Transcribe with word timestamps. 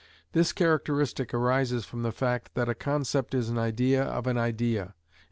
This 0.31 0.51
characteristic 0.51 1.31
arises 1.31 1.85
from 1.85 2.01
the 2.01 2.11
fact 2.11 2.55
that 2.55 2.67
a 2.67 2.73
concept 2.73 3.35
is 3.35 3.49
an 3.49 3.59
idea 3.59 4.03
of 4.03 4.25
an 4.25 4.35
idea, 4.35 4.95
_i.e. 4.97 5.19